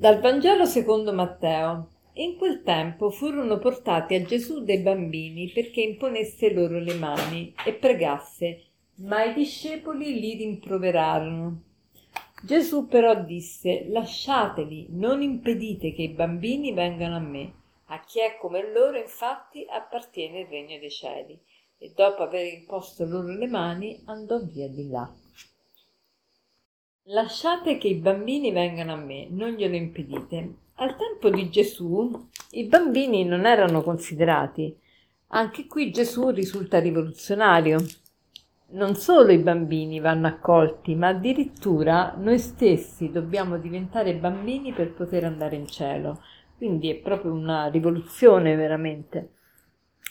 [0.00, 1.88] Dal Vangelo secondo Matteo.
[2.12, 7.72] In quel tempo furono portati a Gesù dei bambini perché imponesse loro le mani e
[7.72, 8.62] pregasse,
[8.98, 11.62] ma i discepoli li rimproverarono.
[12.44, 17.52] Gesù però disse, lasciateli, non impedite che i bambini vengano a me.
[17.86, 21.36] A chi è come loro, infatti, appartiene il regno dei cieli.
[21.76, 25.12] E dopo aver imposto loro le mani, andò via di là.
[27.10, 30.54] Lasciate che i bambini vengano a me, non glielo impedite.
[30.74, 34.76] Al tempo di Gesù i bambini non erano considerati.
[35.28, 37.78] Anche qui Gesù risulta rivoluzionario.
[38.72, 45.24] Non solo i bambini vanno accolti, ma addirittura noi stessi dobbiamo diventare bambini per poter
[45.24, 46.20] andare in cielo.
[46.58, 49.30] Quindi è proprio una rivoluzione veramente.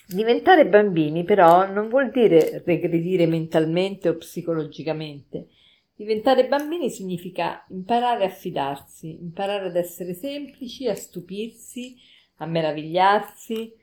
[0.07, 5.49] Diventare bambini però non vuol dire regredire mentalmente o psicologicamente.
[5.97, 11.95] Diventare bambini significa imparare a fidarsi, imparare ad essere semplici, a stupirsi,
[12.35, 13.73] a meravigliarsi,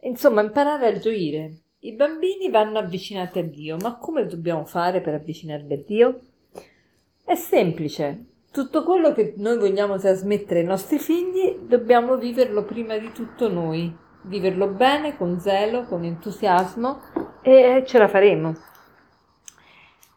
[0.00, 1.60] insomma imparare a gioire.
[1.78, 6.20] I bambini vanno avvicinati a Dio, ma come dobbiamo fare per avvicinarli a Dio?
[7.24, 8.24] È semplice.
[8.52, 13.90] Tutto quello che noi vogliamo trasmettere ai nostri figli dobbiamo viverlo prima di tutto noi,
[14.24, 17.00] viverlo bene, con zelo, con entusiasmo
[17.40, 18.74] e ce la faremo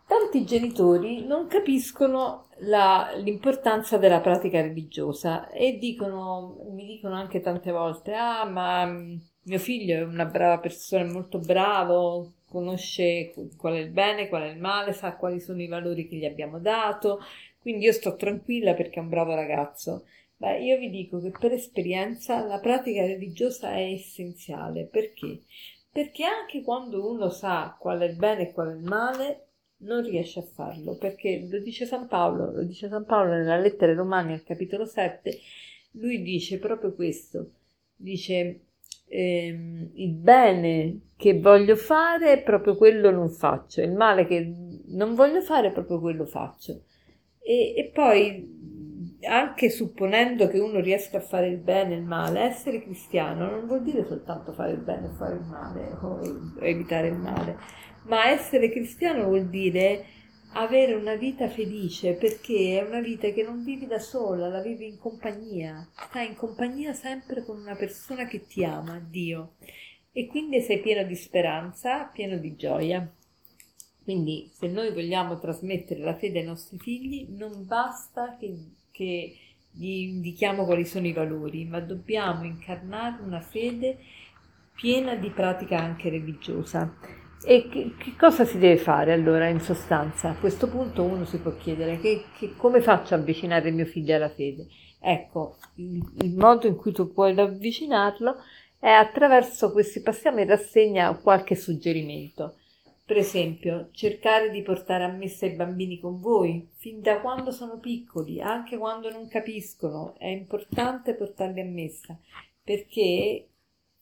[0.10, 7.72] tanti genitori non capiscono la, l'importanza della pratica religiosa e dicono, mi dicono anche tante
[7.72, 13.78] volte, ah ma mio figlio è una brava persona, è molto bravo, conosce qual è
[13.78, 17.20] il bene, qual è il male, sa quali sono i valori che gli abbiamo dato,
[17.62, 20.06] quindi io sto tranquilla perché è un bravo ragazzo.
[20.38, 24.86] Beh, io vi dico che per esperienza la pratica religiosa è essenziale.
[24.86, 25.42] Perché?
[25.92, 29.49] Perché anche quando uno sa qual è il bene e qual è il male,
[29.80, 33.92] non riesce a farlo perché lo dice San Paolo, lo dice San Paolo nella lettera
[33.92, 35.38] ai Romani al capitolo 7,
[35.92, 37.52] lui dice proprio questo,
[37.96, 38.62] dice
[39.08, 44.54] ehm, il bene che voglio fare proprio quello non faccio, il male che
[44.88, 46.84] non voglio fare proprio quello faccio.
[47.42, 48.79] E, e poi
[49.22, 53.66] anche supponendo che uno riesca a fare il bene e il male, essere cristiano non
[53.66, 57.58] vuol dire soltanto fare il bene e fare il male o evitare il male
[58.04, 60.06] ma essere cristiano vuol dire
[60.54, 64.88] avere una vita felice perché è una vita che non vivi da sola, la vivi
[64.88, 69.56] in compagnia, stai in compagnia sempre con una persona che ti ama, Dio,
[70.12, 73.14] e quindi sei pieno di speranza, pieno di gioia.
[74.04, 78.58] Quindi se noi vogliamo trasmettere la fede ai nostri figli, non basta che,
[79.00, 79.34] che
[79.72, 83.98] gli indichiamo quali sono i valori, ma dobbiamo incarnare una fede
[84.76, 86.94] piena di pratica anche religiosa.
[87.42, 90.32] E che, che, cosa si deve fare allora in sostanza?
[90.32, 94.16] A questo punto uno si può chiedere che, che, come faccio a avvicinare mio figlio
[94.16, 94.68] alla fede?
[95.00, 98.36] Ecco, il, il, modo in cui tu puoi avvicinarlo
[98.78, 102.56] è attraverso questi, passiamo in rassegna qualche suggerimento.
[103.10, 107.80] Per esempio, cercare di portare a messa i bambini con voi, fin da quando sono
[107.80, 112.16] piccoli, anche quando non capiscono, è importante portarli a messa,
[112.64, 113.48] perché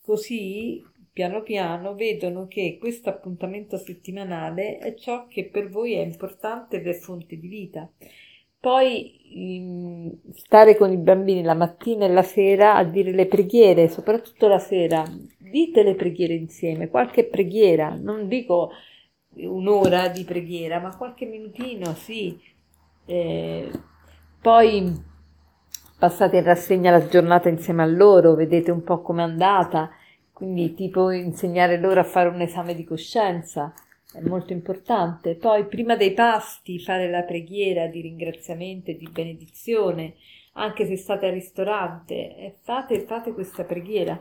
[0.02, 6.82] così piano piano vedono che questo appuntamento settimanale è ciò che per voi è importante
[6.82, 7.90] è fonte di vita.
[8.60, 14.50] Poi stare con i bambini la mattina e la sera a dire le preghiere, soprattutto
[14.50, 15.06] la sera,
[15.38, 18.72] dite le preghiere insieme, qualche preghiera, non dico
[19.46, 22.40] un'ora di preghiera, ma qualche minutino, sì.
[23.06, 23.72] Eh,
[24.42, 25.04] poi
[25.98, 29.92] passate in rassegna la giornata insieme a loro, vedete un po' com'è andata
[30.38, 33.74] quindi tipo insegnare loro a fare un esame di coscienza
[34.14, 35.34] è molto importante.
[35.34, 40.14] Poi prima dei pasti fare la preghiera di ringraziamento e di benedizione,
[40.54, 44.20] anche se state al ristorante, e fate, fate questa preghiera.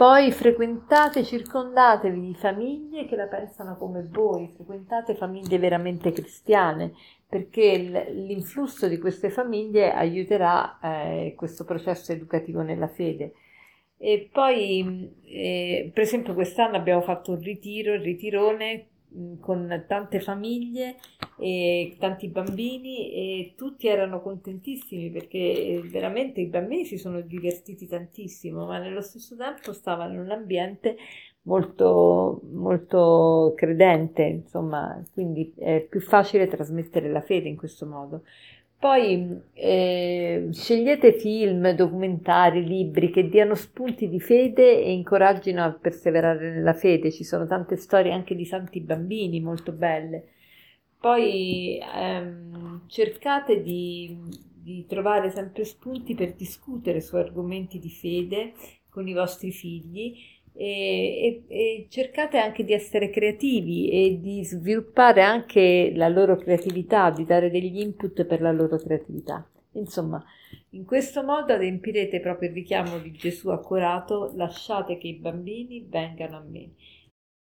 [0.00, 6.94] Poi frequentate, circondatevi di famiglie che la pensano come voi, frequentate famiglie veramente cristiane,
[7.28, 13.34] perché l'influsso di queste famiglie aiuterà eh, questo processo educativo nella fede.
[13.98, 18.86] E poi, eh, per esempio, quest'anno abbiamo fatto un ritiro, il ritirone
[19.40, 20.96] con tante famiglie
[21.38, 28.66] e tanti bambini e tutti erano contentissimi perché veramente i bambini si sono divertiti tantissimo,
[28.66, 30.96] ma nello stesso tempo stavano in un ambiente
[31.42, 38.22] molto, molto credente, insomma, quindi è più facile trasmettere la fede in questo modo.
[38.80, 46.54] Poi eh, scegliete film, documentari, libri che diano spunti di fede e incoraggino a perseverare
[46.54, 47.12] nella fede.
[47.12, 50.24] Ci sono tante storie anche di santi bambini molto belle.
[50.98, 54.16] Poi ehm, cercate di,
[54.54, 58.54] di, trovare sempre spunti per discutere su argomenti di fede
[58.88, 60.14] con i vostri figli
[60.52, 67.10] e, e, e, cercate anche di essere creativi e di sviluppare anche la loro creatività,
[67.10, 69.46] di dare degli input per la loro creatività.
[69.72, 70.22] Insomma,
[70.70, 76.36] in questo modo adempirete proprio il richiamo di Gesù accorato, lasciate che i bambini vengano
[76.36, 76.70] a me.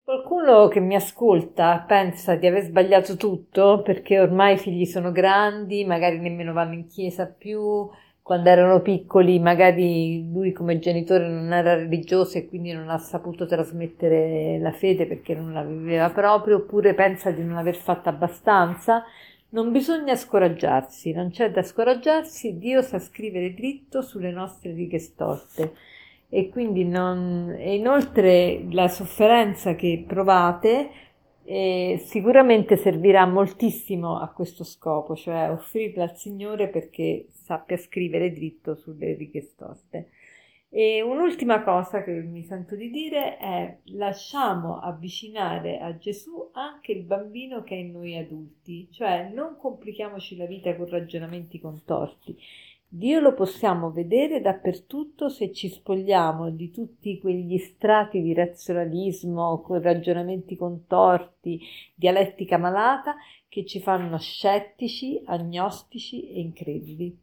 [0.02, 5.84] Qualcuno che mi ascolta pensa di aver sbagliato tutto perché ormai i figli sono grandi,
[5.84, 7.86] magari nemmeno vanno in chiesa più,
[8.28, 13.46] quando erano piccoli magari lui come genitore non era religioso e quindi non ha saputo
[13.46, 19.02] trasmettere la fede perché non la viveva proprio, oppure pensa di non aver fatto abbastanza.
[19.48, 25.72] Non bisogna scoraggiarsi, non c'è da scoraggiarsi, Dio sa scrivere dritto sulle nostre righe storte
[26.28, 27.56] e quindi non...
[27.58, 30.90] e inoltre la sofferenza che provate
[31.50, 38.74] e sicuramente servirà moltissimo a questo scopo, cioè offrirla al Signore perché sappia scrivere dritto
[38.74, 40.10] sulle righe storte.
[40.68, 47.04] E un'ultima cosa che mi sento di dire è lasciamo avvicinare a Gesù anche il
[47.04, 52.36] bambino che è in noi adulti, cioè non complichiamoci la vita con ragionamenti contorti.
[52.90, 59.82] Dio lo possiamo vedere dappertutto se ci spogliamo di tutti quegli strati di razionalismo, con
[59.82, 61.60] ragionamenti contorti,
[61.94, 67.14] dialettica malata che ci fanno scettici, agnostici e increduli.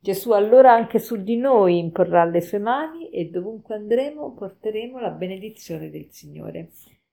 [0.00, 5.10] Gesù allora anche su di noi imporrà le sue mani e dovunque andremo porteremo la
[5.10, 6.70] benedizione del Signore.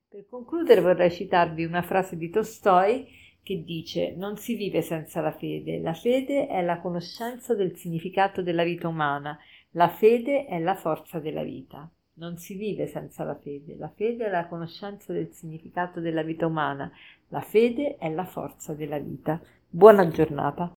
[0.09, 3.05] Per concludere vorrei citarvi una frase di Tolstoi
[3.43, 8.41] che dice non si vive senza la fede, la fede è la conoscenza del significato
[8.41, 9.37] della vita umana,
[9.71, 11.89] la fede è la forza della vita.
[12.13, 16.45] Non si vive senza la fede, la fede è la conoscenza del significato della vita
[16.45, 16.91] umana,
[17.29, 19.39] la fede è la forza della vita.
[19.69, 20.78] Buona giornata.